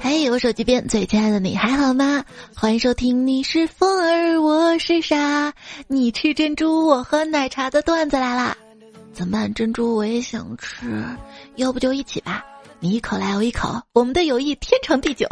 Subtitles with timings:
[0.00, 2.24] 嘿，我手机边最亲爱的你还好吗？
[2.54, 5.52] 欢迎收听你是风儿，我是沙，
[5.86, 8.56] 你吃珍珠，我喝奶茶的段子来啦！
[9.12, 9.54] 怎么办？
[9.54, 11.04] 珍珠我也想吃，
[11.56, 12.44] 要不就一起吧？
[12.78, 15.26] 你一口来，我一口，我们的友谊天长地久。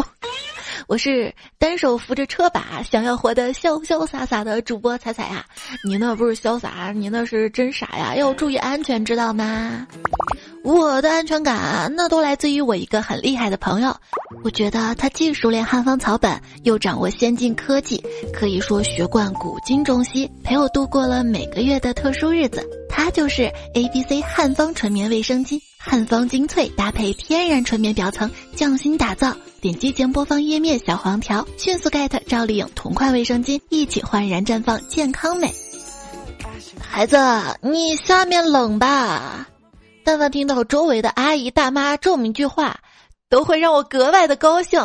[0.87, 5.45] 我是单手扶着车把，想要活得潇潇洒洒的主播彩彩呀。
[5.87, 8.15] 你那不是潇洒，你那是真傻呀！
[8.15, 9.87] 要注意安全，知道吗？
[10.63, 13.95] 我的安全感那都来自于我一个很厉害的朋友。
[14.43, 22.67] 我觉得他既熟练汉方草本，又掌握先进科技，可以说学贯古今中西，陪我度过了每个月的特殊日子。
[22.97, 29.37] 它就是 A B C 汉方纯棉卫生巾，汉方精粹搭配天然纯棉表层，匠心打造。
[29.61, 35.53] 点击节目播放页面小黄条，迅速 get 赵丽颖同款卫生巾，一起焕然绽放健康美。
[36.81, 37.19] 孩子，
[37.63, 39.49] 你下面冷吧？
[40.05, 42.79] 但凡听到周围的阿姨大妈这么一句话，
[43.29, 44.81] 都会让我格外的高兴。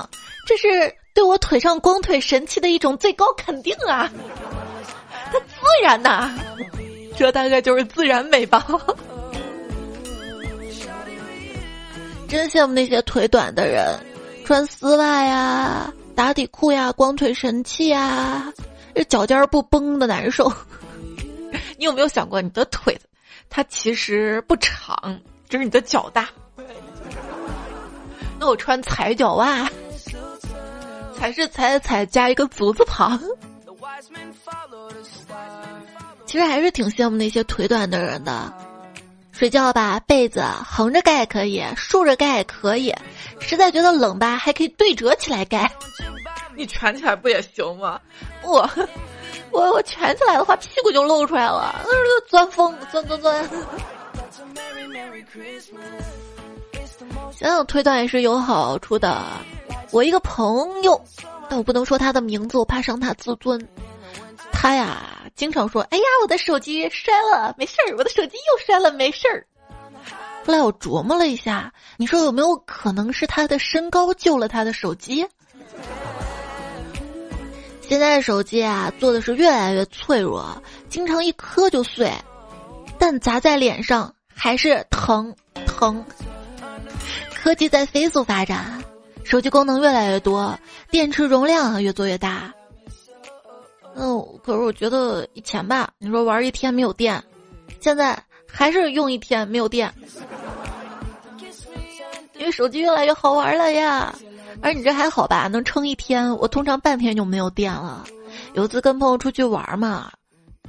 [0.48, 4.10] 这是对我腿上光腿神器的一种最高肯定啊！
[5.32, 6.34] 它自然呐。
[7.20, 8.66] 这大概就是自然美吧。
[12.30, 14.00] 真羡慕那些腿短的人，
[14.46, 18.54] 穿丝袜呀、打底裤呀、光腿神器呀，
[18.96, 20.50] 这脚尖不绷的难受。
[21.78, 22.98] 你有没有想过，你的腿
[23.50, 26.30] 它其实不长，只是你的脚大。
[28.40, 29.70] 那我穿踩脚袜，
[31.18, 33.22] 踩是踩踩加一个足字旁。
[36.30, 38.54] 其实还是挺羡慕那些腿短的人的，
[39.32, 42.94] 睡觉吧，被子横着盖也可以，竖着盖也可以，
[43.40, 45.68] 实在觉得冷吧，还可以对折起来盖。
[46.56, 48.00] 你蜷起来不也行吗？
[48.44, 48.70] 我，
[49.50, 51.84] 我我蜷起来的话，屁股就露出来了，
[52.30, 53.50] 钻风，钻钻钻。
[57.32, 59.24] 想想腿短也是有好处的。
[59.90, 61.02] 我一个朋友，
[61.50, 63.60] 但我不能说他的名字，我怕伤他自尊。
[64.62, 65.16] 他呀。
[65.36, 67.96] 经常说：“哎呀，我的手机摔了，没事儿。
[67.98, 69.46] 我的手机又摔了，没事儿。”
[70.46, 75.26] 后来我琢磨了一下，你说有没有可能是他的身高救了他的手机？
[77.80, 82.12] 现在的手机啊，做的是越来越脆弱，经常一磕就碎，
[82.98, 85.34] 但砸在脸上还是疼
[85.66, 86.04] 疼。
[87.34, 88.84] 科技在飞速发展，
[89.24, 90.60] 手机功能越来越多，
[90.92, 92.54] 电池容量越做越大。
[94.02, 97.22] 嗯，可是我觉得以前吧，你说玩一天没有电，
[97.82, 98.18] 现在
[98.48, 99.94] 还是用一天没有电，
[102.36, 104.16] 因为手机越来越好玩了呀。
[104.62, 106.34] 而你这还好吧，能撑一天。
[106.38, 108.06] 我通常半天就没有电了。
[108.54, 110.10] 有次跟朋友出去玩嘛，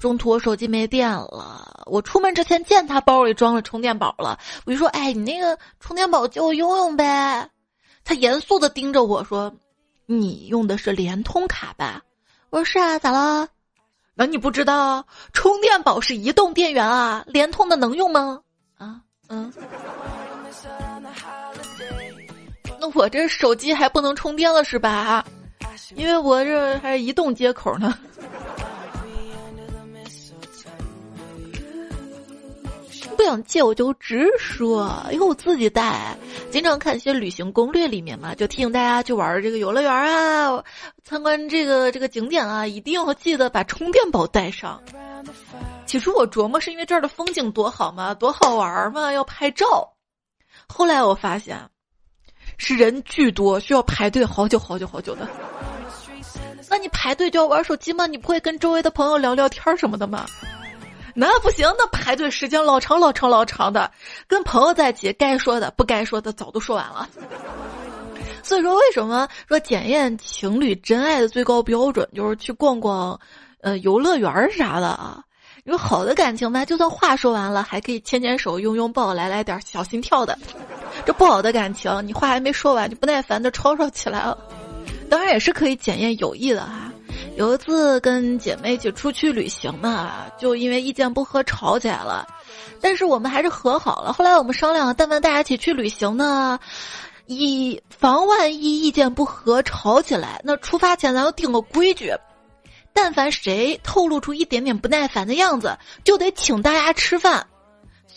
[0.00, 7.48] 中途我手机没电了，我出门之前见他包里装了充电宝了，我就说：“哎，你那个充电宝借我用用呗。”
[8.04, 9.52] 他严肃的盯着我说
[10.06, 12.02] ：“你用的是联通卡吧？”
[12.50, 13.48] 我说是啊，咋了？
[14.14, 17.24] 那你不知道充电宝是移动电源啊？
[17.28, 18.40] 联通的能用吗？
[18.76, 19.52] 啊，嗯。
[22.80, 25.24] 那我这手机还不能充电了是吧？
[25.94, 27.96] 因为我这还是移动接口呢。
[33.16, 36.16] 不想借我就直说，以后我自己带。
[36.50, 40.62] 经常看一些旅行攻略里面嘛，就提醒大家去玩这个游乐园啊，
[41.04, 44.82] 参观这个这个景点啊，一定要记得把充电宝带上。
[45.86, 49.92] 起初我琢磨是因为这儿的风景多好嘛，多好玩嘛，要拍照。
[50.68, 51.58] 后来我发现，
[52.58, 55.28] 是人巨多，需要排队好久好久好久的。
[56.68, 58.06] 那你排队就要玩手机吗？
[58.06, 60.26] 你不会跟周围的朋友聊聊天什么的吗？
[61.14, 63.90] 那不行，那排队时间老长老长老长的，
[64.26, 67.08] 跟朋友在一起，该说的不该说的早都说完了。
[68.42, 73.18] 所以说，为什么说检验情侣真爱的最高标准就是去逛逛，
[73.60, 75.22] 呃，游乐园啥的啊？
[75.64, 80.36] 因为好的感情吧，就算话说完了，还可以牵牵手、拥拥抱，来来点小心跳的。
[81.04, 84.36] 这不好的感情，你话还没说完，就不耐烦的吵吵起来了。
[85.10, 86.90] 当然也是可以检验友谊的哈。
[87.36, 92.26] 有一次跟姐妹一起出去旅行嘛，就因为意见不合吵起来了，
[92.80, 94.12] 但是我们还是和好了。
[94.12, 96.58] 后来我们商量，但凡大家一起去旅行呢，
[97.26, 102.12] 以防万一意见不合吵起来，那出发前咱要定个规矩，
[102.92, 107.46] 但凡谁透露出一点点不耐烦的样子，就得请大家吃饭。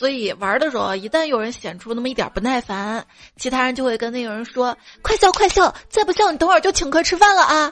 [0.04, 3.02] 所以玩的时候，一旦有人显出那么一点不耐烦，
[3.38, 7.72] 其他人就会跟那个人说：“快笑，快笑，再不笑，你等会儿就请客吃饭了啊！”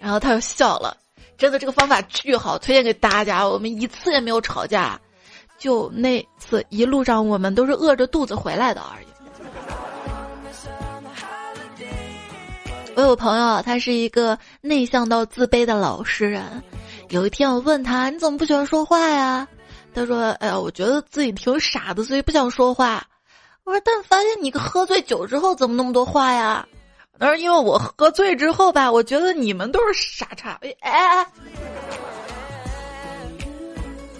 [0.00, 0.96] 然后他就笑了。
[1.38, 3.46] 真的，这个方法巨好，推荐给大家。
[3.46, 5.00] 我们一次也没有吵架，
[5.56, 9.06] 就那次一路上我们都是饿着肚子回来的而已。
[12.96, 16.60] 我有朋友，他是一个内向到自卑的老实人。
[17.10, 19.46] 有一天，我问他：“你怎么不喜欢说话呀？”
[19.94, 23.06] 他说：“哎呀，我觉得自己挺傻的，所以不想说话。”
[23.64, 26.66] 我说：“但发现你喝醉酒之后怎么那么多话呀？”
[27.18, 30.90] 他说：“因为我喝醉之后吧，我觉得你们都是傻叉。”哎哎
[31.22, 31.26] 哎，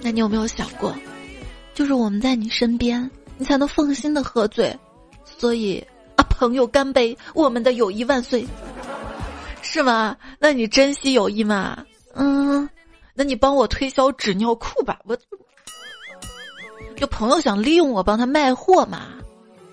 [0.01, 0.95] 那你有没有想过，
[1.75, 4.75] 就是我们在你身边，你才能放心的喝醉。
[5.25, 5.85] 所以
[6.17, 8.47] 啊，朋友干杯，我们的友谊万岁，
[9.61, 10.17] 是吗？
[10.39, 11.85] 那你珍惜友谊吗？
[12.15, 12.69] 嗯。
[13.17, 15.17] 那你帮我推销纸尿裤吧，我
[16.97, 19.01] 就朋友想利用我帮他卖货嘛？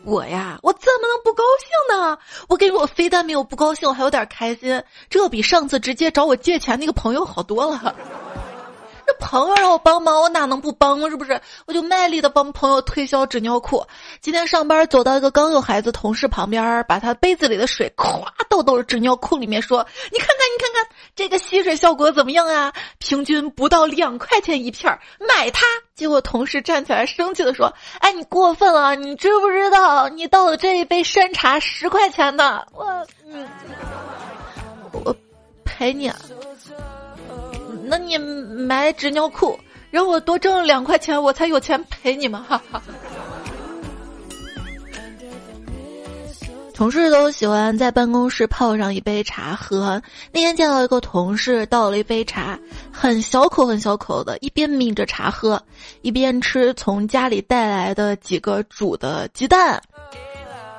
[0.03, 2.18] 我呀，我怎么能不高兴呢？
[2.47, 7.95] 我跟你说，我非但没有不高兴，我还有点开心，这比上次直接找我借钱那个朋友好多了。
[9.21, 11.00] 朋友让我帮忙，我哪能不帮？
[11.09, 11.39] 是不是？
[11.68, 13.85] 我就卖力的帮朋友推销纸尿裤。
[14.19, 22.73] 今天上班走到一个刚有孩子同事旁边，把他杯子里的水咵倒到了纸尿裤里面，说：“你看看，你看看这个吸水效果怎么样啊？
[22.97, 25.65] 平均不到两块钱一片儿，买它。”
[25.95, 27.71] 结果同事站起来生气的说
[28.01, 28.95] ：“哎，你过分了！
[28.95, 32.65] 你知不知道你倒的这一杯山茶十块钱呢？
[32.73, 32.85] 我，
[33.31, 33.47] 嗯，
[34.91, 35.15] 我
[35.63, 36.18] 赔你。”啊
[37.92, 39.60] 那你买纸尿裤，
[39.90, 42.62] 让我多挣两块钱，我才有钱赔你们，哈。
[46.74, 50.02] 同事都喜欢在办公室泡上一杯茶喝。
[50.32, 52.58] 那天见到一个同事倒了一杯茶，
[52.94, 55.62] 很小口很小口的，一边抿着茶喝，
[56.02, 59.84] 一边吃从家里带来的几个煮的鸡蛋。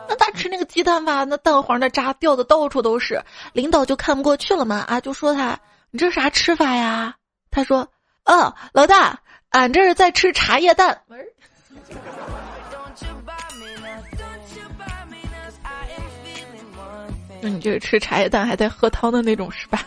[0.09, 3.23] 那他吃那个鸡蛋吧，那蛋黄的渣掉的到处都是，
[3.53, 5.61] 领导就看不过去了嘛，啊，就说他。
[5.93, 7.15] 你这啥吃法呀？
[7.51, 7.87] 他说
[8.25, 10.99] ：“哦，老大，俺这是在吃茶叶蛋。”
[17.43, 19.85] 那你这是吃茶叶蛋还在喝汤的那种是吧？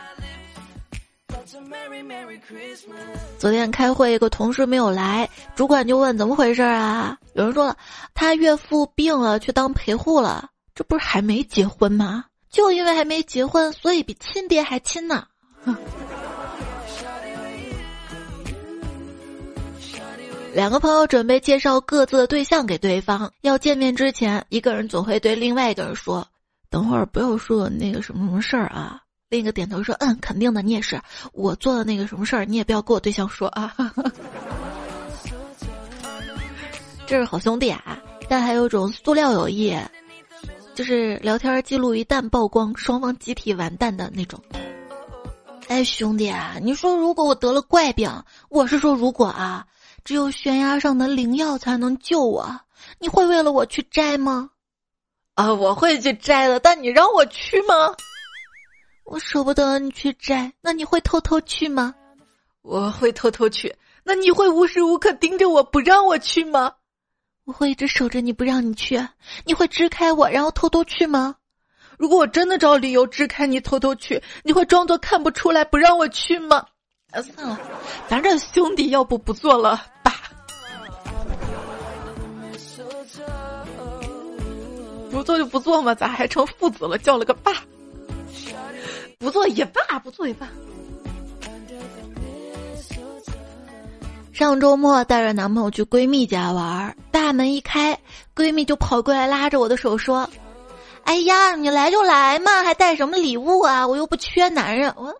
[3.39, 7.17] 昨天开会，一个同事没有来，主管就问怎么回事啊？
[7.33, 7.75] 有人说了，
[8.13, 10.51] 他岳父病了，去当陪护了。
[10.75, 12.25] 这不是还没结婚吗？
[12.51, 15.25] 就因为还没结婚，所以比亲爹还亲呢。
[20.53, 26.25] 两个朋友准备介绍各自的对象给对方，要见面之前，一个人总会对另外一个人说
[26.71, 31.01] ：“等会儿不要说那个什么什么事儿啊。”另一个点头说：“嗯，肯定的，你也是。
[31.33, 33.75] 我做的那个什么事儿，你也不要跟我对象说啊。
[37.05, 39.75] ”这是好兄弟啊，但还有一种塑料友谊，
[40.73, 44.39] 就是聊天记录一旦曝光，双方集体完蛋的那种。
[45.67, 49.67] 哎，兄弟啊，你说如果我得了怪病，我是说如果啊。
[50.03, 52.61] 只有悬崖上的灵药才能救我，
[52.99, 54.51] 你会为了我去摘吗？
[55.33, 57.95] 啊，我会去摘的，但你让我去吗？
[59.03, 61.95] 我舍不得你去摘，那你会偷偷去吗？
[62.61, 66.73] 我会偷偷去，那你会无时无刻盯着我不让我去吗？
[67.45, 69.03] 我会一直守着你不让你去，
[69.43, 71.37] 你会支开我然后偷偷去吗？
[71.97, 76.65] 如果我真的找理由支开你偷偷去，你会装作看不出来不让我去吗？
[77.11, 77.59] 啊，算了，
[78.09, 80.13] 咱这兄弟要不不做了吧。
[85.11, 86.97] 不做就不做嘛，咋还成父子了？
[86.97, 87.53] 叫了个爸，
[89.17, 90.49] 不做也罢，不做也罢。
[94.33, 97.97] 上周末带着男朋友去闺蜜家玩，大门一开，
[98.35, 100.29] 闺蜜就跑过来拉着我的手说
[101.05, 103.87] ：“哎呀，你来就来嘛，还带什么礼物啊？
[103.87, 105.15] 我又不缺男人。”我，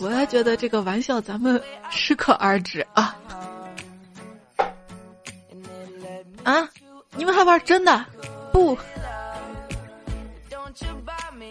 [0.00, 1.60] 我也觉得这个玩笑咱们
[1.90, 3.16] 适可而止啊。
[6.44, 6.68] 啊！
[7.16, 8.06] 你们还玩真的？
[8.52, 8.76] 不。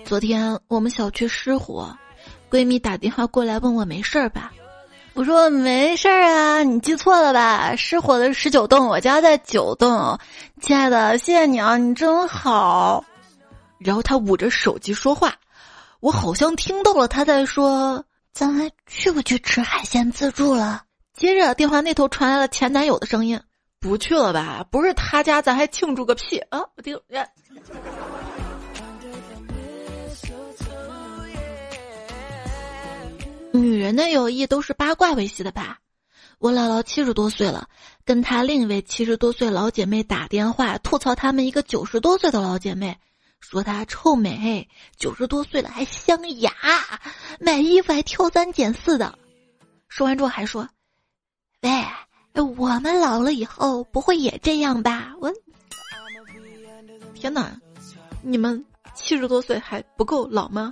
[0.05, 1.95] 昨天我们小区失火，
[2.49, 4.51] 闺蜜打电话过来问我没事儿吧？
[5.17, 7.75] 我说没事儿啊，你记错了吧？
[7.75, 10.15] 失火的是十九栋，我家在九栋。
[10.61, 13.03] 亲爱的，谢谢你啊，你真好。
[13.79, 15.33] 然后他捂着手机说话，
[16.01, 20.83] 我好像听到了他在说：“咱还去不去吃海鲜自助了？”
[21.17, 23.41] 接着电话那头传来了前男友的声音。
[23.79, 24.63] 不去了吧？
[24.69, 26.61] 不是他家，咱还庆祝个屁啊！
[26.75, 26.95] 我听，
[33.57, 35.79] 女人的友谊都是八卦维系的吧？
[36.39, 37.67] 我姥姥七十多岁了，
[38.05, 42.97] 跟她另一位七十多岁老姐妹打电话，吐槽他们一个九十多岁的老姐妹，
[43.39, 46.51] 说她臭美，九十多岁了还镶牙，
[47.39, 49.17] 买衣服还挑三拣四的。
[49.89, 50.69] 说完之后还说
[51.61, 51.69] ：“喂。”
[52.55, 55.11] 我们老了以后不会也这样吧？
[55.19, 55.33] 我
[57.15, 57.59] 天哪，
[58.21, 60.71] 你们七十多岁还不够老吗？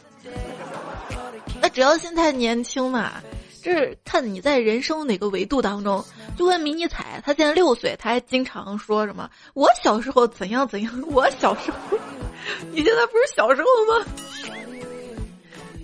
[1.76, 3.22] 只要心态年轻嘛，
[3.62, 6.02] 就是看你在人生哪个维度当中。
[6.38, 11.98] 就问迷你彩，他现在六岁，他还经常说什么“我小时候怎样怎样”，我小时候，
[12.72, 13.68] 你现在不是小时候
[14.00, 14.06] 吗？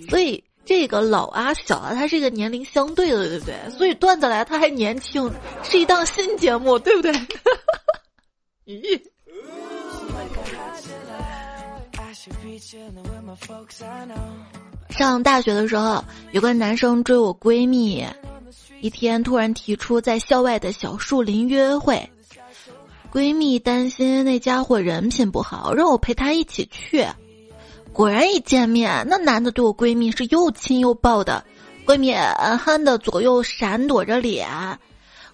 [0.08, 3.54] 所以这个老啊小啊，它是一个年龄相对的，对不对？
[3.76, 5.30] 所以段子来他还年轻，
[5.62, 7.12] 是一档新节目，对不对？
[8.66, 8.98] 咦。
[14.92, 18.06] 上大学的时候，有个男生追我闺蜜，
[18.80, 22.10] 一天突然提出在校外的小树林约会，
[23.10, 27.06] 闺蜜担心那家伙人品不好，让我陪他一起去。
[27.92, 31.44] 果然一见面，那男的对我闺蜜是又亲又抱的，
[31.84, 34.48] 闺蜜憨的左右闪躲着脸。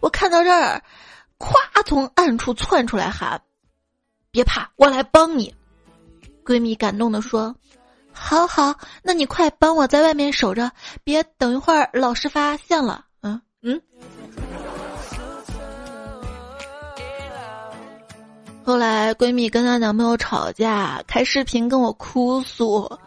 [0.00, 0.82] 我看到这儿，
[1.38, 3.42] 咵从暗处窜出来喊
[4.30, 5.54] ：“别怕，我来帮你。”
[6.44, 7.54] 闺蜜感动的说
[8.20, 10.70] ：“好好，那你快帮我在外面守着，
[11.02, 13.80] 别等一会儿老师发现了。”嗯嗯。
[18.64, 22.98] 后来闺蜜跟她男朋友吵架，开视频跟我哭诉，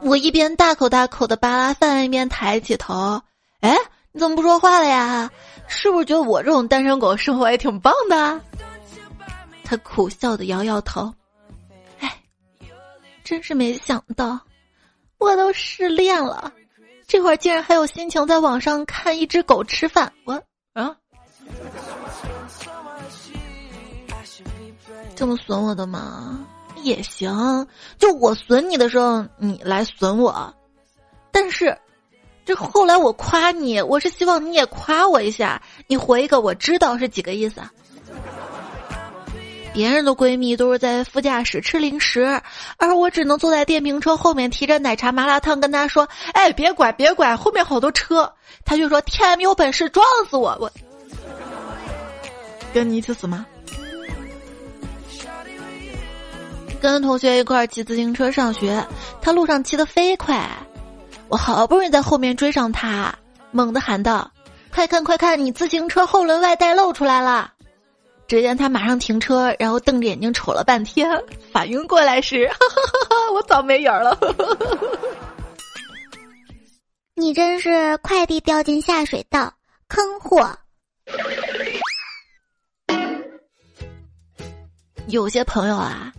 [0.00, 3.22] 我一边大口大口的扒拉饭，一边抬起头
[3.60, 3.76] ：“哎，
[4.10, 5.30] 你怎么不说话了呀？
[5.68, 8.40] 是不是觉得我这种单身狗生活也挺棒的？”
[9.62, 11.12] 她苦笑的摇摇头。
[12.00, 12.12] 哎
[13.22, 14.38] 真是没想到，
[15.18, 16.52] 我都失恋了，
[17.06, 20.12] 这会儿竟然还有心情在网上看一只狗吃饭。
[20.24, 20.42] 我
[20.74, 20.96] 啊，
[25.14, 26.46] 这么损我的吗？
[26.82, 27.66] 也行，
[27.98, 30.54] 就我损你的时候，你来损我。
[31.32, 31.76] 但是，
[32.44, 35.60] 这后来我夸你，我是希望你也夸我一下。
[35.86, 37.60] 你回一个，我知道是几个意思。
[39.76, 42.40] 别人的闺蜜都是在副驾驶吃零食，
[42.78, 48.32] 而我只能坐在电瓶车后面提着奶茶麻辣烫，跟她说：“哎，别拐，别拐，后面好多车。”
[48.64, 50.72] 她就说：“天有本事撞死我！”我
[52.72, 53.44] 跟你一起死吗？
[56.80, 58.82] 跟同学一块骑自行车上学，
[59.20, 60.48] 他路上骑得飞快，
[61.28, 63.14] 我好不容易在后面追上他，
[63.50, 64.30] 猛地喊道
[64.72, 67.52] ：“快看快看，你自行车后轮外带露出来了！”
[68.28, 71.08] 只见他马上停车，然后瞪着眼睛瞅了半天，
[71.52, 74.18] 反应过来时，哈哈哈哈我早没影儿了。
[77.14, 79.54] 你真是快递掉进下水道，
[79.88, 80.58] 坑货。
[85.06, 86.12] 有些朋友啊，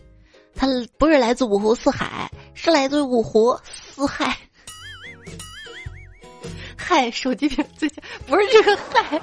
[0.55, 0.65] 他
[0.97, 4.35] 不是来自五湖四海，是来自五湖四海。
[6.77, 9.21] 嗨，手机屏最近不是这个嗨。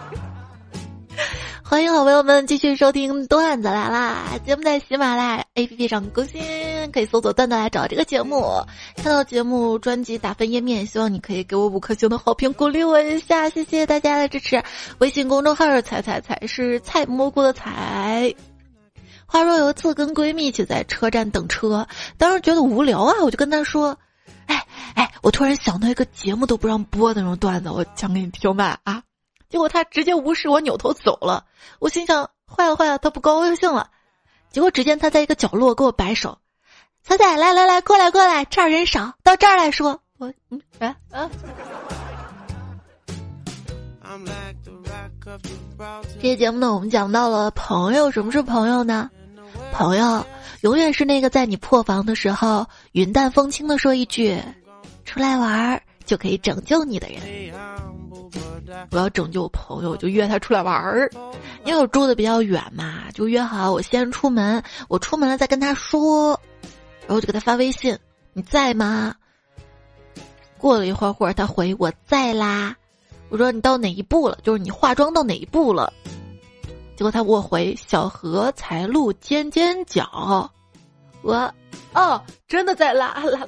[1.66, 4.38] 欢迎好朋友们继续收听段子来啦！
[4.44, 6.42] 节目在喜马拉雅 APP 上更新，
[6.92, 8.62] 可以搜索“段子来找这个节目。
[8.97, 14.62] 看到节目专辑打分页面，希望你可以给我五颗星的好评，鼓励我一下，谢谢大家的支持。
[14.99, 18.35] 微信公众号是“彩彩彩”，是菜蘑菇的彩。
[19.25, 23.97] 话说有一次跟闺蜜一起在车站等车，当时觉得无聊啊，我就跟她说
[24.47, 29.02] ：“哎哎，我突然想到一个节目都不让播的那种段子，我讲给你听吧啊！”
[29.49, 31.45] 结果他直接无视我，扭头走了。
[31.79, 33.91] 我心想：坏了坏了，他不高兴了。
[34.51, 36.39] 结果只见他在一个角落给我摆手
[37.03, 41.29] ：“彩彩，来来来，过来过来，这儿人少，到这儿来说。”我嗯哎啊！
[46.23, 48.11] 这节目呢，我们讲到了朋友。
[48.11, 49.11] 什么是朋友呢？
[49.73, 50.25] 朋友
[50.61, 54.41] 永远是那个在你破防的时候，云淡风轻的说一句
[55.05, 57.21] ：“出来玩儿，就可以拯救你的人。”
[58.90, 61.11] 我要拯救我朋友，就约他出来玩儿。
[61.64, 66.38] 因为我住的比较远嘛，就约好我先出门，我出门了再跟他说，
[67.07, 67.99] 然后就给他发微信
[68.33, 69.14] ：“你在吗？”
[70.59, 72.76] 过了一会儿，会儿他回：“我在啦。”
[73.31, 74.38] 我说：“你到哪一步了？
[74.43, 75.93] 就是你化妆到哪一步了？”
[76.97, 80.49] 结果他给我回：“小荷才露尖尖角。”
[81.23, 81.52] 我
[81.95, 83.47] 哦，真的在啦啦啦。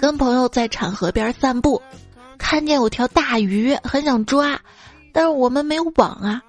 [0.00, 1.80] 跟朋友在产河边散步，
[2.38, 4.58] 看见有条大鱼，很想抓，
[5.12, 6.42] 但是我们没有网啊。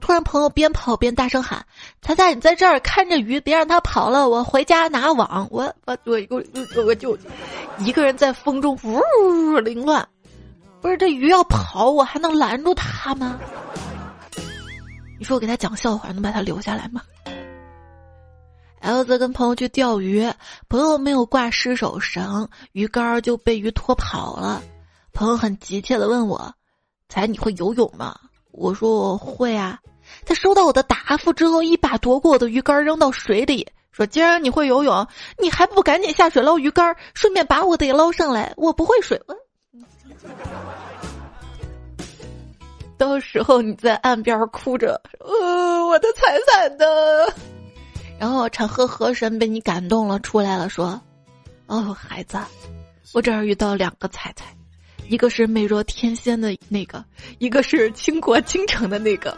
[0.00, 1.62] 突然，朋友边跑边大声喊
[2.00, 7.18] ：“彩彩，你在这儿看着鱼，别让它跑了，我回家拿网。”我我我我我就
[7.78, 10.08] 一个人在风中呜凌乱，
[10.80, 13.38] 不是这鱼要跑，我还能拦住它吗？
[15.18, 17.02] 你说我给他讲笑话，能把他留下来吗
[18.80, 20.26] ？L 子跟朋友去钓鱼，
[20.68, 24.62] 朋友没有挂失手绳，鱼竿就被鱼拖跑了。
[25.12, 26.54] 朋友很急切的问我
[27.08, 28.16] ：“才你会游泳吗？”
[28.52, 29.78] 我说：“我会啊。”
[30.24, 35.06] 他收到我的答复之后，一把夺过我的鱼竿扔到水里，说：“既然你会游泳，
[35.38, 38.52] 你还不赶紧下水捞鱼竿，顺便把我的也捞上来？
[38.56, 39.20] 我不会水。”
[42.96, 47.32] 到时候你在岸边哭着，呃，我的彩彩的。
[48.18, 51.00] 然后长河河神被你感动了，出来了，说
[51.66, 52.38] ：“哦，孩子，
[53.12, 54.46] 我这儿遇到两个彩彩，
[55.08, 57.04] 一个是美若天仙的那个，
[57.38, 59.36] 一个是倾国倾城的那个，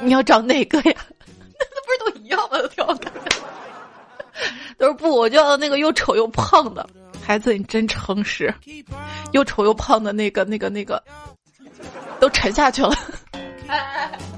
[0.00, 0.96] 你要找哪个呀？
[1.58, 2.58] 那不是都一样吗？
[2.74, 3.12] 挺好看。
[4.78, 6.88] 都是不，我就要那个又丑又胖的
[7.22, 8.52] 孩子，你真诚实，
[9.32, 11.02] 又丑又胖的那个，那个，那个。”
[12.20, 12.94] 都沉下去了。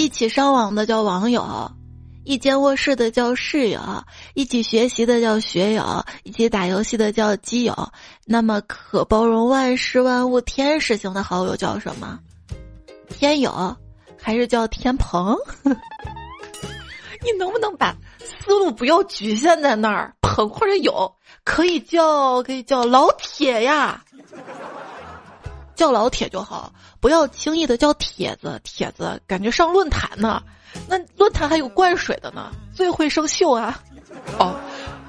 [0.00, 1.70] 一起上网的叫网友，
[2.24, 3.78] 一间卧室的叫室友，
[4.32, 7.76] 一起学习的叫学友，一起打游戏的叫基友。
[8.24, 12.18] 那么可包容万事万物天使型的好友叫什么？
[13.10, 13.76] 天友，
[14.18, 15.36] 还是叫天蓬？
[17.22, 20.14] 你能不能把思路不要局限在那儿？
[20.22, 21.14] 捧或者有。
[21.44, 24.02] 可以叫可以叫老铁呀，
[25.80, 26.70] 叫老铁就好，
[27.00, 28.60] 不要轻易的叫帖子。
[28.62, 30.42] 帖子感觉上论坛呢，
[30.86, 33.82] 那论坛还有灌水的呢，最会生锈啊！
[34.38, 34.54] 哦，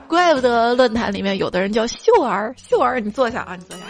[0.08, 3.84] 怪不得论坛里面有的人叫秀儿，秀儿你坐下啊，你坐下。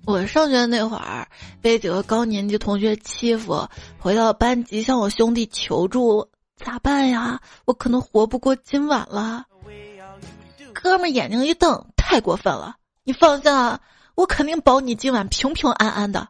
[0.06, 1.28] 我上学那会儿
[1.60, 3.68] 被几个高年级同学欺负，
[3.98, 6.26] 回到班级向我兄弟求助。
[6.64, 7.38] 咋办呀？
[7.66, 9.44] 我可能活不过今晚了。
[10.86, 12.76] 哥们眼睛一瞪，太过分了！
[13.04, 13.80] 你放心啊，
[14.14, 16.28] 我肯定保你今晚平平安安的。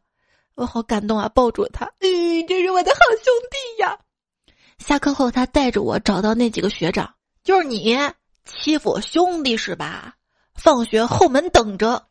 [0.54, 3.98] 我好感动啊，抱住他，嗯，这是我的好兄弟呀。
[4.78, 7.96] 下课后，他带着我找到那几个学长，就是你
[8.44, 10.14] 欺负我兄弟是吧？
[10.54, 12.06] 放学后门等着。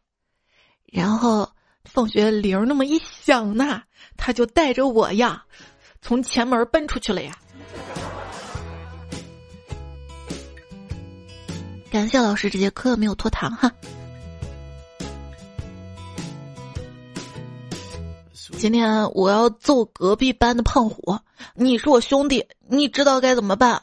[0.85, 1.49] 然后
[1.83, 3.81] 放学铃那么一响呐，
[4.17, 5.43] 他就带着我呀，
[6.01, 7.33] 从前门奔出去了呀。
[11.95, 13.71] 感谢老师，这节课没有拖堂哈。
[18.57, 21.17] 今天我要揍隔壁班的胖虎，
[21.53, 23.81] 你是我兄弟，你知道该怎么办？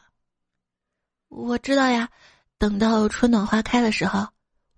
[1.31, 2.11] 我知道呀，
[2.59, 4.29] 等到春暖花开的时候，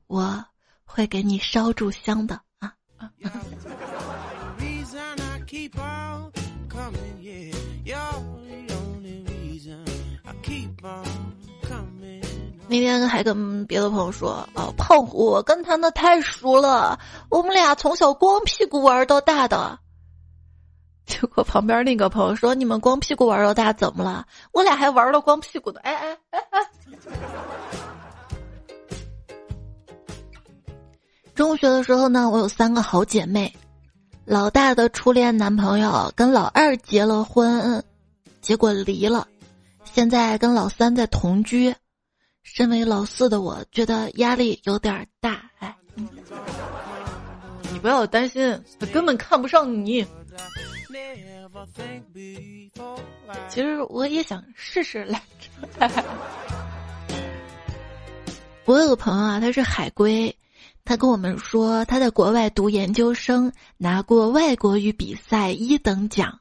[0.06, 0.44] 我
[0.84, 2.72] 会给你烧炷香的啊。
[12.66, 16.98] 那天还跟别的朋友说：“哦，胖虎跟他那太熟了，
[17.28, 19.78] 我们俩从小光屁股玩到大的。
[21.04, 24.26] ”结果旁边那个朋友说：“你们光屁股玩到大怎么了？
[24.52, 26.60] 我俩还玩了光屁股的。”哎哎哎哎！
[31.34, 33.52] 中学的时候呢，我有三个好姐妹，
[34.24, 37.84] 老大的初恋男朋友跟老二结了婚，
[38.40, 39.28] 结果离了，
[39.84, 41.74] 现在跟老三在同居。
[42.44, 45.50] 身为老四的我，觉得压力有点大。
[45.58, 45.76] 哎，
[47.72, 50.06] 你不要担心，他根本看不上你。
[53.48, 56.04] 其实我也想试试来着。
[58.66, 60.34] 我有个朋友啊，他是海归，
[60.84, 66.40] 他跟我们说他在国外读研究生，拿过外国语比赛一等奖，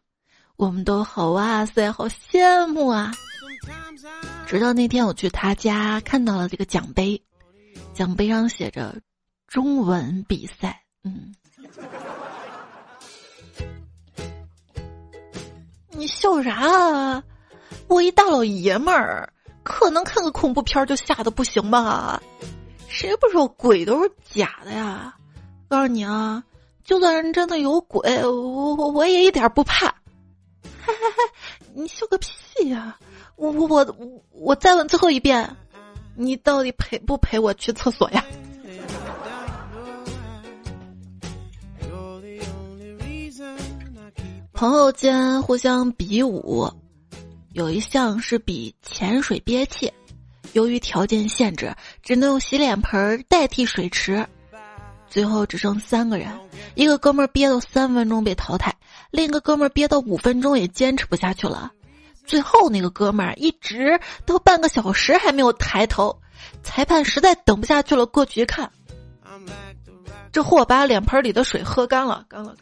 [0.57, 3.11] 我们都好哇塞，好羡慕啊。
[4.53, 7.19] 直到那天我去他家看到了这个奖杯，
[7.91, 9.01] 奖杯上写着
[9.49, 10.83] “中文比赛”。
[11.03, 11.33] 嗯，
[15.89, 17.23] 你笑啥啊？
[17.87, 22.21] 我一大老爷们儿，可能看个恐怖片就吓得不行吧？
[22.87, 25.15] 谁不说鬼都是假的呀？
[25.67, 26.43] 告诉你啊，
[26.83, 29.95] 就算是真的有鬼，我我我也一点不怕。
[31.73, 32.99] 你笑个屁呀！
[33.43, 33.85] 我我我
[34.31, 35.53] 我再问最后一遍，
[36.15, 38.23] 你到底陪不陪我去厕所呀？
[44.53, 46.71] 朋友间互相比武，
[47.51, 49.91] 有一项是比潜水憋气，
[50.53, 54.25] 由于条件限制，只能用洗脸盆代替水池，
[55.09, 56.29] 最后只剩三个人，
[56.75, 58.73] 一个哥们儿憋到三分钟被淘汰，
[59.11, 61.73] 另一个哥们儿憋到五分钟也坚持不下去了。
[62.25, 66.17] 最后那个哥们儿一直都半个小时还没有抬头，
[66.63, 68.71] 裁判实在等不下去了，过去一看，
[70.31, 72.55] 这货把脸盆里的水喝干了，干了。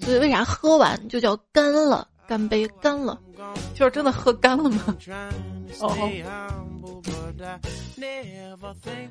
[0.00, 2.06] 所以为啥喝完就叫干了？
[2.26, 3.18] 干杯干了，
[3.74, 4.96] 就是真的喝干了吗？
[5.80, 6.63] 哦。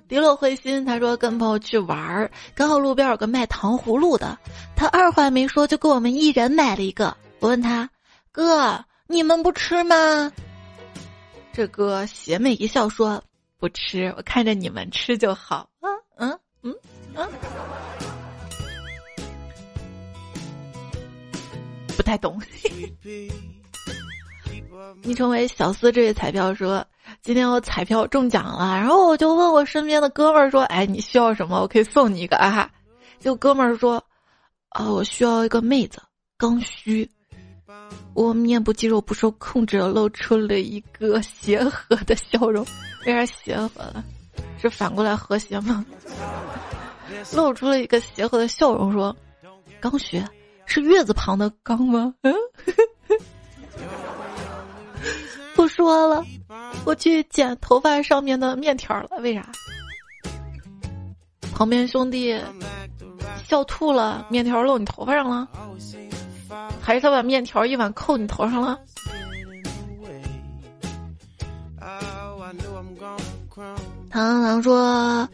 [0.07, 4.37] 迪洛灰心，他说跟朋友去玩儿，刚好路边有个卖糖葫芦的，
[4.75, 7.15] 他二话没说就给我们一人买了一个。
[7.39, 7.89] 我问他，
[8.31, 10.31] 哥，你们不吃吗？
[11.51, 13.23] 这哥邪魅一笑说，
[13.57, 15.67] 不吃，我看着你们吃就好。
[15.79, 16.75] 啊，嗯嗯
[17.15, 17.29] 嗯，
[21.95, 22.39] 不太懂。
[25.01, 26.85] 昵称为小四这位彩票说。
[27.21, 31.61] 今天我彩票中奖了，然后我就问我身边的哥们儿说：“哎，你需要什么？
[31.61, 32.69] 我可以送你一个啊！”
[33.19, 34.03] 就哥们儿说
[34.69, 36.01] ：“啊，我需要一个妹子，
[36.37, 37.09] 刚需。”
[38.13, 42.65] 我面部肌肉不受控制，露出了一个协和的笑容。
[43.05, 44.03] 为啥协和了？
[44.61, 45.85] 是反过来和谐吗？
[47.33, 49.15] 露出了一个协和的笑容，说
[49.79, 50.23] ：“刚需
[50.65, 52.33] 是月字旁的刚吗？”嗯，
[55.75, 56.23] 说了。
[56.85, 59.47] 我去剪头发上面的面条了，为啥？
[61.53, 62.39] 旁边兄弟
[63.47, 65.47] 笑吐了，面条漏你头发上了，
[66.81, 68.79] 还是他把面条一碗扣你头上了？
[74.09, 75.27] 唐唐说：“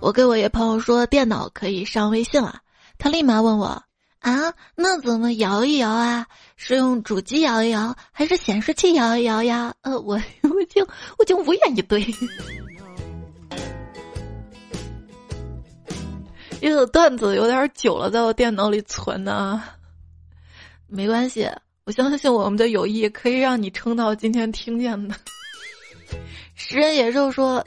[0.00, 2.60] 我给我一朋友说电脑可以上微信了，
[2.98, 3.82] 他立马问我。”
[4.20, 6.26] 啊，那怎么摇一摇啊？
[6.56, 9.72] 是用主机摇一摇，还是显示器摇一摇呀？
[9.82, 10.86] 呃，我我就
[11.18, 12.04] 我就无言以对。
[16.60, 19.62] 这个段子有点久了，在我电脑里存呢。
[20.88, 21.48] 没关系，
[21.84, 25.14] 我相信我们的友谊可以让你撑到今天听见的。
[26.56, 27.64] 食人野兽说，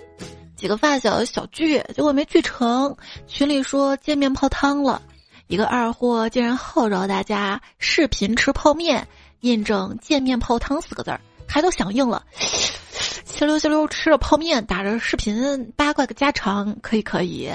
[0.58, 2.94] 几个发小小聚，结果没聚成，
[3.26, 5.02] 群里说见面泡汤了。
[5.52, 9.06] 一个二货竟然号召大家视频吃泡面，
[9.42, 12.24] 印证“见面泡汤”四个字儿，还都响应了。
[13.26, 17.52] 七溜七溜吃了泡面，打着视频八卦个家常，可以可以。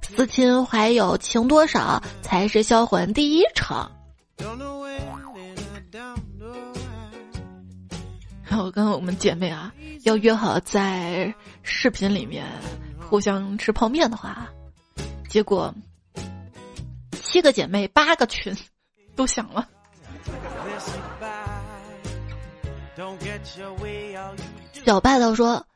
[0.00, 3.90] 思亲怀有情多少，才是销魂第一场。
[8.56, 12.46] 我跟我们姐妹啊，要约好在视频里面
[13.10, 14.46] 互相吃泡面的话，
[15.28, 15.74] 结果。
[17.34, 18.56] 七个姐妹，八个群，
[19.16, 19.66] 都响了。
[24.86, 25.66] 小霸道说：“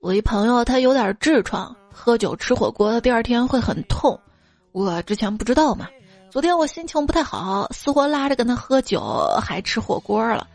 [0.00, 4.18] 我一朋友他有点痔疮，喝酒吃火锅，第二天会很痛。
[4.72, 5.86] 我之前不知道嘛。
[6.30, 9.02] 昨天我心情不太好，死活拉着跟他喝酒，
[9.38, 10.48] 还吃火锅了。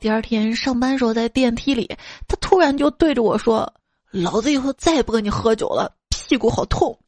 [0.00, 1.88] 第二天上班时候在电梯里，
[2.26, 3.72] 他突然就对着我说
[4.10, 6.98] ：‘老子以后再也不跟你喝酒了，屁股好痛。’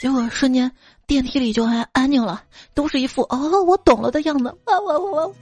[0.00, 0.70] 结果瞬间。”
[1.06, 2.42] 电梯里就还安静了，
[2.74, 4.48] 都是一副哦我懂了的样子。
[4.64, 5.34] 啊我我我，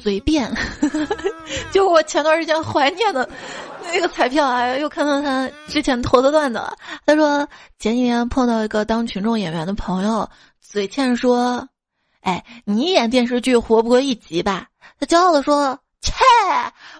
[0.00, 0.50] 随便，
[1.72, 3.28] 就我前段时间怀念的
[3.92, 6.62] 那个彩票啊，又看到他之前投的段子。
[7.04, 7.46] 他说
[7.78, 10.28] 前几天碰到一个当群众演员的朋友，
[10.60, 11.68] 嘴欠说
[12.22, 14.68] ：“哎，你演电视剧活不过一集吧？”
[15.00, 15.78] 他骄傲的说。
[16.00, 16.12] 切！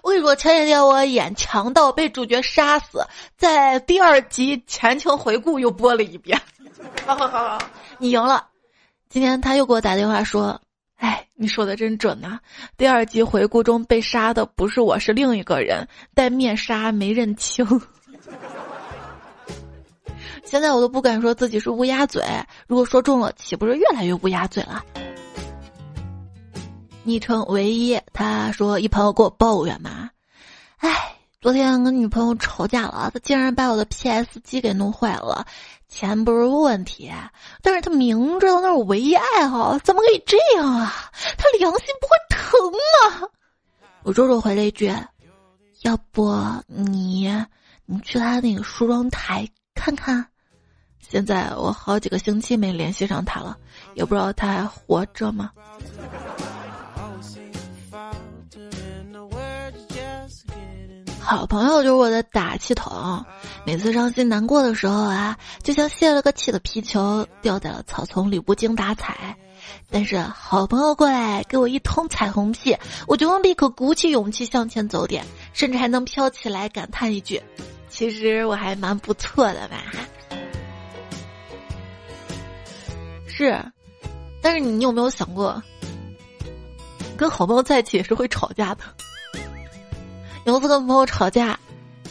[0.03, 3.05] 我跟你说，前几天我演强盗被主角杀死，
[3.37, 6.39] 在第二集前情回顾又播了一遍。
[7.05, 7.59] 好好好，
[7.97, 8.47] 你赢了。
[9.09, 10.59] 今天他又给我打电话说
[10.97, 12.39] ：“哎，你说的真准呐！
[12.77, 17.65] 第二集回顾中被杀的不是我，是另一个人，戴面纱没认清。
[20.45, 22.23] 现在我都不敢说自己是乌鸦嘴，
[22.67, 24.83] 如果说中了，岂不是越来越乌鸦嘴了？”
[27.03, 30.09] 昵称唯一，他说一朋友给我抱怨嘛，
[30.77, 35.45] 哎，昨天跟女朋友吵架了，他竟然把我的 PS 机给弄坏了，
[35.87, 37.11] 钱不是问题，
[37.63, 40.93] 但是他明知道那是我唯一爱好，怎么可以这样啊？
[41.37, 43.27] 他良心不会疼吗？
[44.03, 44.93] 我弱弱回了一句，
[45.81, 46.31] 要不
[46.67, 47.27] 你
[47.85, 50.23] 你去他那个梳妆台看看。
[50.99, 53.57] 现在我好几个星期没联系上他了，
[53.95, 55.51] 也不知道他还活着吗？
[61.31, 63.25] 好朋友就是我的打气筒，
[63.63, 69.37] 每次伤心难过的时候啊，就像泄了个气的皮球掉在了草丛里无精打采。
[69.89, 72.75] 但是好朋友过来给我一通彩虹屁，
[73.07, 77.41] 我就能立刻鼓起勇气向前走点，甚至还能飘起来感叹一句
[77.89, 79.77] ：“其实我还蛮不错的吧。”
[83.25, 83.57] 是，
[84.41, 85.63] 但是你有没有想过，
[87.15, 88.83] 跟好朋友在一起也是会吵架的？
[90.43, 91.57] 有次跟朋友吵架，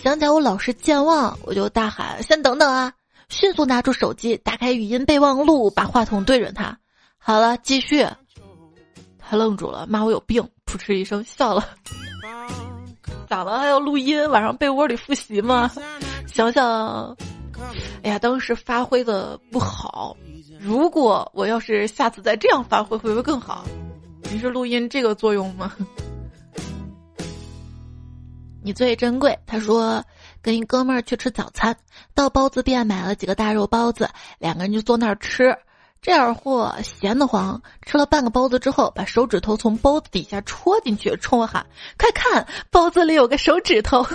[0.02, 2.92] 想起来我老是健忘，我就大喊：“先等等啊！”
[3.28, 6.76] 迅速拿出手机，打开语音备忘录，把话筒对准他。
[7.18, 8.06] 好了，继续。
[9.18, 11.68] 他愣住了，骂我有病，噗嗤一声笑了。
[13.28, 13.58] 咋了？
[13.58, 14.28] 还要录音？
[14.30, 15.70] 晚上被窝里复习吗？
[16.26, 17.16] 想想，
[18.02, 20.16] 哎呀，当时发挥的不好。
[20.60, 23.64] 如果我要是下次再这样发挥，会不会更好？
[24.30, 25.72] 你是录音这个作用吗？
[28.62, 29.38] 你最珍贵。
[29.46, 30.04] 他说，
[30.42, 31.76] 跟一哥们儿去吃早餐，
[32.14, 35.56] 到包子店买了几个大肉包子，两个人就坐那儿吃。
[36.02, 41.66] 这二货闲得慌，吃了半个包子之后，把手指头从包子底下戳进去，冲我喊
[41.98, 44.06] ：“快看，包子里有个手指头！”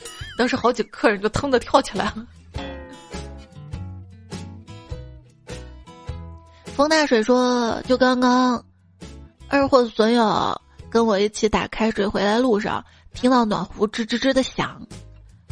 [0.36, 2.26] 当时好几个客人就腾的跳起来了。
[6.74, 8.62] 冯大水说：“就刚刚，
[9.48, 10.60] 二货损友
[10.90, 12.84] 跟我一起打开水回来路上，
[13.16, 14.80] 听到暖壶吱吱吱的响，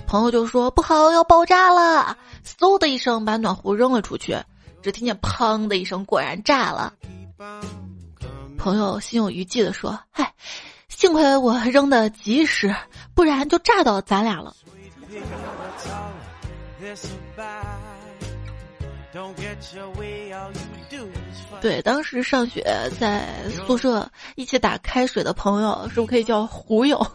[0.07, 2.17] 朋友就说不好，要爆炸了！
[2.59, 4.37] 嗖的一声把暖壶扔了出去。”
[4.83, 6.93] 只听见“砰”的一声，果然炸了。
[8.59, 10.31] 朋友心有余悸的说：“嗨，
[10.89, 12.77] 幸亏我扔的及时，
[13.15, 14.55] 不然就炸到咱俩了。”
[21.63, 22.63] 对，当时上学
[23.01, 27.07] 在宿舍一起打开水的朋友，是不是可以叫胡友？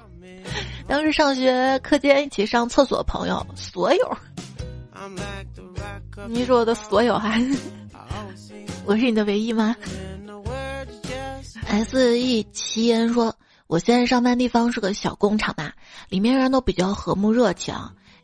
[0.88, 4.18] 当时上学课间一起上厕所朋友，所有。
[6.28, 7.34] 你是我的所有哈，
[8.86, 9.76] 我是你的唯一吗
[11.68, 13.34] ？S E 七言说，
[13.68, 15.72] 我现在上班地方是个小工厂嘛，
[16.10, 17.74] 里面人都比较和睦热情。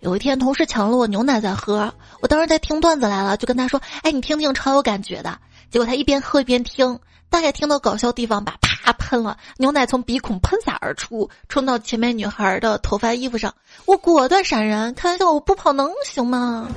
[0.01, 6.99] 有一天，同事抢了我牛奶在喝，我当时在听段子来了，就跟他说：“哎，你听听，超有感觉的。”结果他一边喝一边听，
[7.30, 13.54] 大概听到搞笑地方吧，啪喷了，牛奶从鼻孔喷洒而出，冲到前面女孩的头发衣服上。
[13.86, 16.69] 我果断闪人，开玩笑，我不跑能行吗？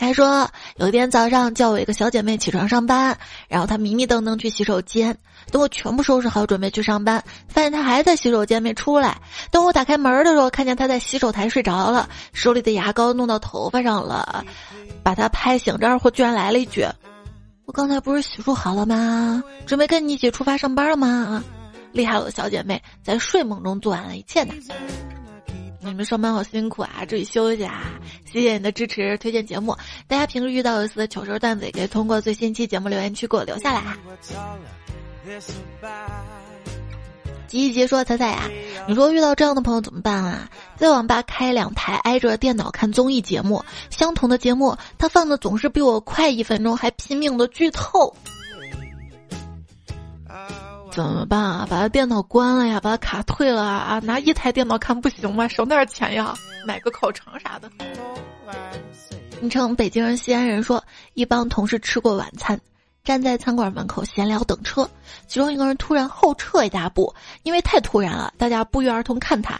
[0.00, 5.18] 他说有一天早上叫我一个小姐妹起床上班，然后她迷迷瞪瞪去洗手间。
[5.50, 9.16] 等我全部收拾好准备去上班，发现她还在洗手间没出来。
[9.50, 14.44] 等我打开门的时候，看见她在洗手台睡着了，手里的牙膏弄到头发上了，
[15.02, 15.76] 把她拍醒。
[15.78, 16.86] 这二货居然来了一句
[17.66, 19.42] ：“我刚才不是洗漱好了吗？
[19.66, 21.42] 准备跟你一起出发上班了吗？”
[21.92, 24.54] 厉害了，小姐妹在睡梦中做完了一切呢。
[25.80, 27.84] 你们上班好辛苦啊，注意休息啊！
[28.30, 29.74] 谢谢你的支持，推荐节目。
[30.06, 33.96] 大家平时遇到有意思的糗事段子，也可以通过最新期节目留言区给我留下来。
[37.46, 38.50] 吉吉说：“彩彩呀，
[38.86, 40.48] 你说遇到这样的朋友怎么办啊？
[40.76, 48.14] 在网吧开两台挨着电脑看综艺节目，相同的节目，他放的总是比我快一分钟，还拼命的剧透。”
[50.90, 51.66] 怎么办啊？
[51.68, 53.98] 把他电脑关了呀，把他卡退了啊！
[54.00, 55.46] 拿一台电脑看不行吗？
[55.48, 56.34] 省点钱呀，
[56.66, 57.70] 买个烤肠啥的。
[59.40, 60.82] 昵称北京人、西安人说，
[61.14, 62.60] 一帮同事吃过晚餐，
[63.08, 64.86] 站在餐馆门口闲聊等车，
[65.26, 69.58] 其中一个人突然后撤一大步，因为太突然了，大家不约而同看他。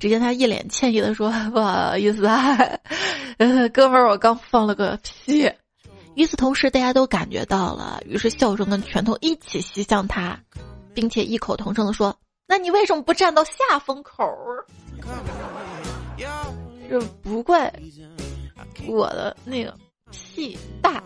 [0.00, 2.58] 只见他一脸歉意的说：“不好意思啊，
[3.38, 5.48] 呃，哥们儿，我刚放了个屁。”
[6.16, 10.36] 与此同时，大家都感觉到了，于是笑声跟拳头一起袭向他。
[10.92, 12.12] 并且异口同声的说
[12.48, 14.24] ：“那你为什么不站到下风口？”
[16.90, 17.72] 这不怪
[18.88, 19.72] 我的那个
[20.10, 21.00] 屁大，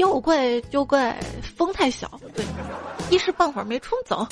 [0.00, 1.16] 要怪就怪
[1.56, 2.20] 风太小。
[2.34, 2.44] 对，
[3.10, 4.26] 一时半会儿没冲走。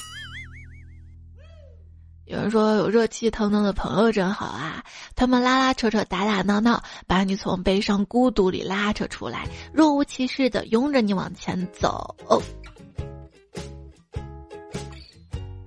[2.24, 12.14] 有人说有热气腾腾的朋友真好啊，他们拉拉扯扯打打闹闹，把你从悲伤孤独里拉扯出来，若无其事的拥着你往前走。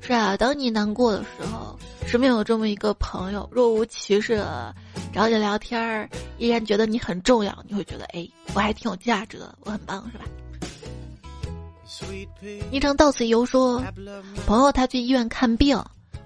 [0.02, 4.76] 是啊，当你难过的时候，身边有这么一个朋友，若无其事的
[5.13, 10.26] 找你聊天儿，依然觉得你很重要，你会觉得哎，我还挺有价值的，我很棒，是吧？
[12.71, 13.84] 昵称到此一游说，
[14.47, 15.78] 朋友他去医院看病，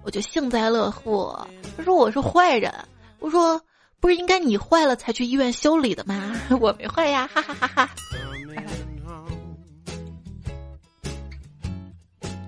[0.03, 1.47] 我就幸灾乐祸。
[1.75, 2.73] 他说我是坏人，
[3.19, 3.59] 我说
[3.99, 6.33] 不是应该你坏了才去医院修理的吗？
[6.61, 7.89] 我没坏呀，哈哈哈哈。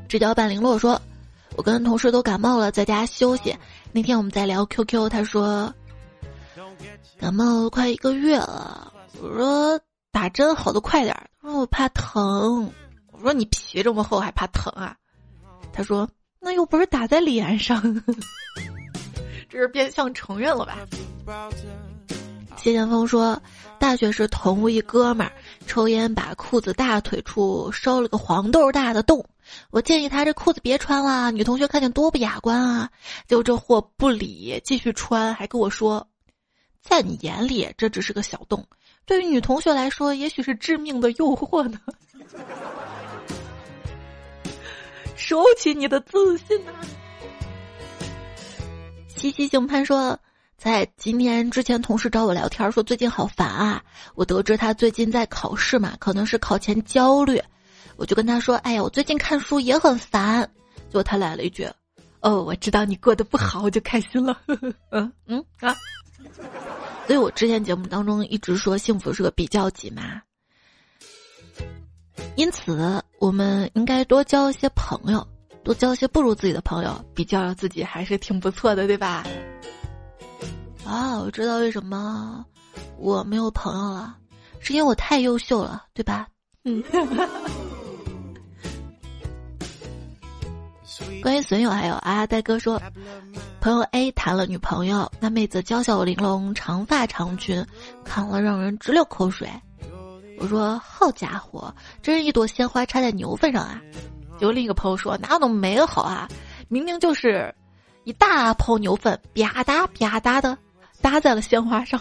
[0.08, 1.02] 直角半零落说。
[1.58, 3.58] 我跟同事都感冒了，在家休息。
[3.92, 5.74] 那天我们在聊 QQ，他说
[7.20, 8.94] 感冒快一个月了。
[9.22, 9.80] 我说
[10.12, 11.30] 打针好的快点儿。
[11.42, 12.72] 他说我怕疼。
[13.12, 14.96] 我说你皮这么厚还怕疼啊？
[15.74, 16.08] 他说
[16.40, 17.82] 那又不是打在脸上，
[19.50, 20.78] 这是变相承认了吧？
[22.58, 23.42] 谢剑锋说，
[23.80, 25.32] 大学时同屋一哥们儿
[25.66, 29.26] 抽烟，把裤子大腿处烧了个黄豆大的洞。
[29.72, 32.90] 我建议他这裤子别穿了，女同学看见多不雅观啊！
[33.28, 36.08] 结果这货不理，继续穿，还跟我说，
[36.90, 38.66] 在你眼里这只是个小洞，
[39.06, 41.80] 对于女同学来说，也许是致命的诱惑呢。
[45.16, 46.72] 收起你的自信呐。
[49.08, 50.18] 西西星潘说，
[50.58, 53.84] 在今天之前，同事找我聊天说最近好烦啊。
[54.16, 57.42] 我得知他最近在考试嘛，可能是考前焦虑，
[57.98, 60.50] 我就跟他说：“哎呀，我最近看书也很烦。”
[60.88, 61.68] 结果他来了一句
[62.28, 64.38] ：“哦，我知道你过得不好，我就开心了。
[64.92, 65.74] ”嗯嗯啊。
[67.06, 70.22] 所以我之前节目当中一直说幸福是个比较级嘛。
[72.36, 75.26] 因此，我们应该多交一些朋友，
[75.64, 79.24] 多交一些不如自己的朋友，比较自己还是挺不错的，对吧？
[80.84, 82.46] 啊，我知道为什么
[82.98, 84.18] 我没有朋友了，
[84.60, 86.28] 是因为我太优秀了，对吧？
[86.66, 86.84] 嗯。
[91.22, 92.82] 关于损友，还有啊，呆哥说，
[93.60, 97.66] 朋友 A 谈了女朋友，那妹子娇小玲珑，长发长裙，
[98.04, 99.50] 看了让人直流口水。
[100.40, 103.82] 我说：“好家伙，真是一朵鲜花插在牛粪上啊！”
[104.40, 106.28] 有另一个朋友说：“哪有那么美好啊？
[106.68, 107.52] 明明就是
[108.04, 110.56] 一大泡牛粪，啪嗒啪嗒的
[111.02, 112.00] 搭在了鲜花上。”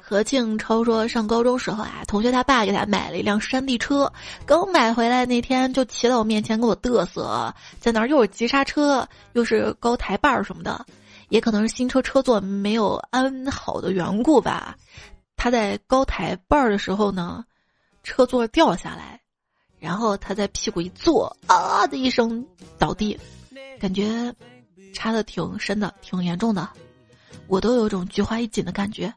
[0.00, 4.12] 何庆超说：“上高中时候啊，同学他爸给他买了一辆山地车，
[4.44, 10.84] 刚买回来那天就骑到我面前给我嘚瑟，在那儿又是急刹车，又是高抬把儿什么的。”
[11.28, 14.76] 也可能是新车车座没有安好的缘故吧，
[15.34, 17.42] 他在高抬把儿的时候呢，
[18.02, 19.18] 车座掉下来，
[19.78, 22.44] 然后他在屁股一坐，啊的一声
[22.78, 23.18] 倒地，
[23.80, 24.30] 感觉
[24.92, 26.68] 插的挺深的，挺严重的，
[27.46, 29.10] 我都有种菊花一紧的感觉。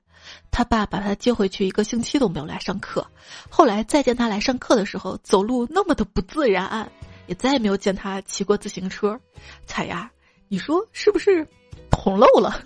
[0.51, 3.05] 他爸把他接回去一个星期都没有来上课，
[3.49, 6.89] 后来再见他来上课的时候，走路那么的不自然，
[7.27, 9.19] 也再也没有见他骑过自行车。
[9.65, 10.11] 彩呀，
[10.47, 11.47] 你说是不是？
[11.91, 12.61] 捅漏了，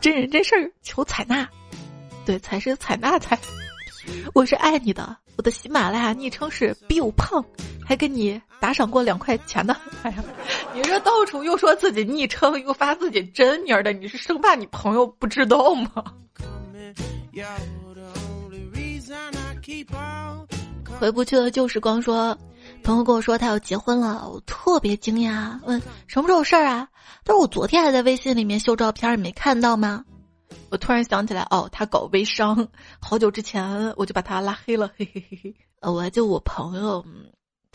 [0.00, 1.48] 真人真事儿，求采纳，
[2.24, 3.38] 对，才是采纳才。
[4.32, 7.44] 我是爱你的，我的喜马拉雅昵称是 Biu 胖，
[7.84, 9.76] 还给你打赏过两块钱呢。
[10.02, 10.24] 哎呀，
[10.74, 16.04] 你这到处又说自己昵称，又发自己真名的，你是生怕你朋友不知道吗？
[20.98, 22.36] 回不去了旧时光说。
[22.82, 26.86] 朋友跟我说他要结婚了，我特别惊讶，问什么时候事儿啊？
[27.24, 30.04] 他说我昨天还在微信里面秀照片，你没看到吗？
[30.70, 32.68] 我突然想起来，哦，他搞微商，
[33.00, 35.54] 好久之前我就把他拉黑了，嘿嘿嘿嘿。
[35.80, 37.04] 呃，我就我朋友，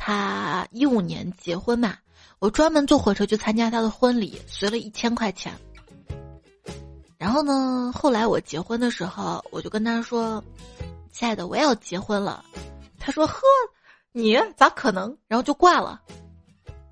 [0.01, 1.97] 他一五年结婚嘛，
[2.39, 5.53] 我专门坐火车去参加他的婚礼，随了一千块钱。
[7.17, 10.41] 然后呢，后来我结婚的时候，我就跟他说
[11.11, 12.43] ：“亲爱的，我也要结婚了。”
[12.97, 13.41] 他说：“呵。”
[14.11, 15.15] 你咋可能？
[15.27, 16.01] 然后就挂了，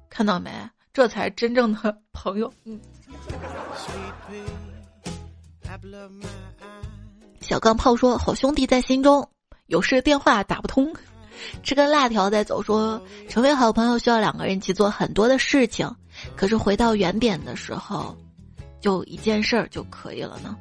[0.10, 0.52] 看到没？
[0.94, 2.54] 这才是真正的朋友。
[2.66, 2.80] 嗯。
[7.42, 9.28] 小钢炮说：“好兄弟在心中，
[9.66, 10.94] 有事电话打不通。”
[11.64, 12.62] 吃根辣条再走。
[12.62, 15.90] 说成为好朋友需要两个人一起做很多的事情，
[16.36, 18.16] 可是回到原点的时候，
[18.82, 20.56] 就一件事儿就可以了呢。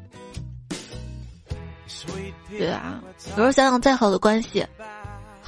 [2.49, 4.65] 对啊，有时候想想再好的关系。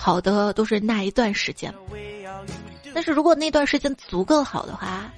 [0.01, 1.75] 好的都是那一段时间，
[2.95, 5.11] 但是如果那段时间足够好的话，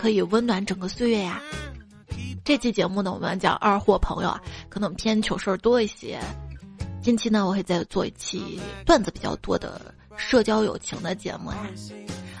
[0.00, 1.42] 可以温暖整个岁月呀。
[2.44, 6.20] 这期节目呢，我们讲二货朋友啊，可能偏糗事儿多一些。
[7.02, 9.80] 近期呢，我会再做一期段子比较多的
[10.16, 11.58] 社交友情的节目呀。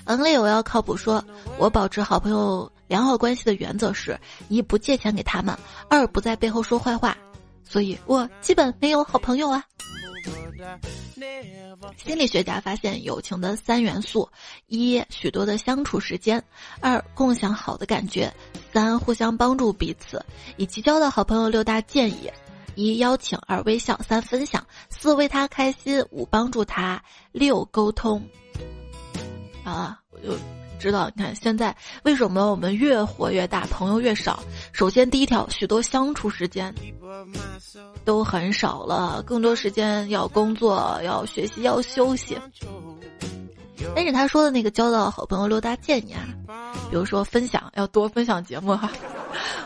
[0.04, 1.22] 嗯嘞，我要靠谱说，
[1.58, 4.18] 我保持好朋友良好关系的原则是：
[4.48, 5.56] 一不借钱给他们，
[5.88, 7.16] 二不在背后说坏话。
[7.64, 9.64] 所以我基本没有好朋友啊。
[11.96, 14.28] 心理学家发现友情的三元素：
[14.66, 16.40] 一、许多的相处时间；
[16.80, 18.28] 二、共享好的感觉；
[18.72, 20.24] 三、互相帮助彼此。
[20.56, 22.30] 以及交到好朋友六大建议：
[22.74, 26.98] 一、邀请；二、微笑；三、分享；四、为他开心；五、帮助他；
[27.32, 28.22] 六、沟通。
[29.64, 30.36] 啊，我就。
[30.80, 34.42] 知道，你看现在为什么我们越活越大，朋友越少？
[34.72, 36.74] 首先，第一条，许多相处时间
[38.02, 42.34] 都很少了，更多时间要工作、要学习、要休息。
[43.94, 46.24] 但是他说的那个交到好朋友六大建议啊，
[46.90, 48.90] 比如说分享要多分享节目哈，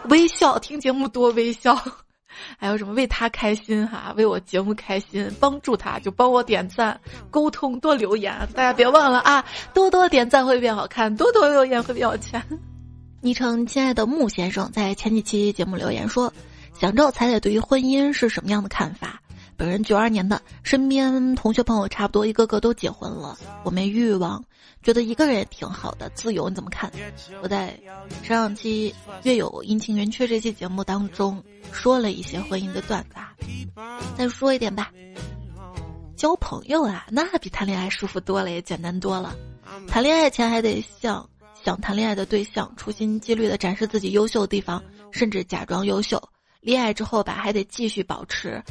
[0.08, 1.80] 微笑听节目多微笑。
[2.58, 8.32] 还有什么为他开心哈，为我节目开心，帮助他就帮我点赞、沟通、多留言。
[8.54, 12.42] 大家别忘了啊，多多点赞会变好看，多多留言会变有钱。
[13.20, 16.32] 昵称亲爱的木先生在前几期节目留言说，
[16.78, 19.20] 想知道彩彩对于婚姻是什么样的看法？
[19.56, 24.42] 本人九二年的，身边同学朋友差不多一个个都结婚了，我没欲望，
[24.82, 26.90] 觉得一个人也挺好的，自由你怎么看？
[27.42, 27.78] 我在
[28.22, 28.94] 上期
[29.26, 31.42] 《月有阴晴圆缺》这期节目当中
[31.72, 33.16] 说了一些婚姻的段子，
[34.16, 34.90] 再说一点吧，
[36.16, 39.34] 交朋友啊，那比谈恋爱舒服多了，也简单多了。
[39.88, 41.28] 谈恋爱前还得向
[41.64, 46.22] 想谈恋爱的对象处心积虑的展示自己优秀的地方，甚至假装优秀。
[46.60, 48.62] 恋爱之后吧，还得继续保持，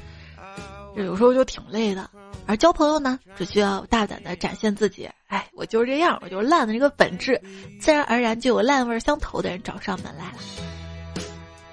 [0.96, 2.10] 有时候就挺累的。
[2.46, 5.10] 而交朋友呢，只需要大胆的展现自己。
[5.28, 7.42] 哎，我就是这样，我就是烂的这个本质，
[7.80, 10.38] 自然而然就有烂味相投的人找上门来了。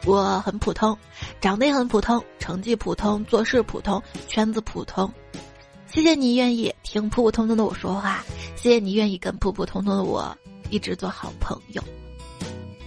[0.06, 0.96] 我很普通，
[1.40, 5.12] 长得也很普通，成绩普通，做事普通，圈子普通。
[5.86, 8.24] 谢谢你愿意听普普通通的我说话，
[8.56, 10.34] 谢谢你愿意跟普普通通的我
[10.70, 11.82] 一直做好朋友。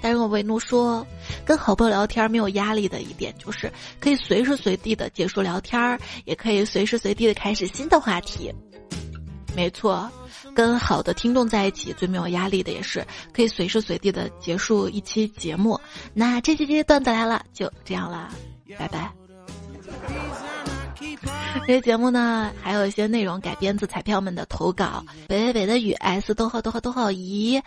[0.04, 1.08] 但是我为奴说，
[1.46, 8.54] 跟好朋友聊天没有压力的一点就是可以随时随地的结束聊天，也可以随时随地的开始新的话题。
[9.56, 10.12] 没错，
[10.54, 15.80] 跟好的听众在一起最没有压力的也是可以随时随地的结束一期节目。
[16.14, 18.30] 那这期这段子来了，就这样了，
[18.78, 19.10] 拜拜。
[21.68, 25.06] 这节目呢，还有一些内容改编自彩票们的投稿。
[25.28, 27.62] 北北北的雨 S 逗号逗号逗号一。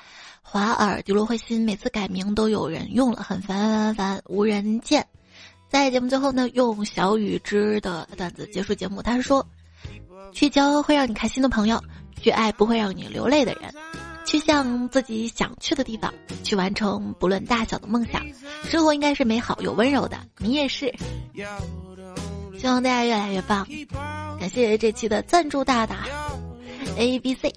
[0.49, 5.05] 华尔迪罗会心，每次改名都有人用了，很烦烦烦，无人见。
[5.69, 9.03] 在节目最后呢，用小雨之的段子结束节目。
[9.03, 9.45] 他说：
[10.33, 11.83] 去交会让你开心的朋友，
[12.23, 13.75] 去爱不会让你流泪的人，
[14.25, 18.25] 去向自己想去的地方，去完成不论大小的梦想。
[18.63, 20.95] 生活应该是美好又温柔的，你也是。
[22.57, 23.67] 希望大家越来越棒。
[24.39, 26.07] 感谢这期的赞助大大
[26.97, 27.53] A B C。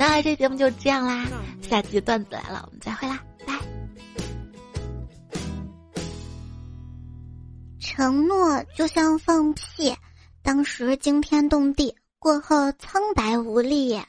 [0.00, 1.26] 那这节目就这样啦，
[1.60, 3.52] 下期段子来了，我们再会啦，拜。
[7.78, 9.94] 承诺就像放屁，
[10.42, 14.00] 当时惊天动地，过后苍白无力。